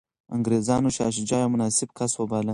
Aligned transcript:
انګریزانو 0.35 0.89
شاه 0.95 1.11
شجاع 1.15 1.39
یو 1.41 1.51
مناسب 1.55 1.89
کس 1.97 2.11
وباله. 2.17 2.49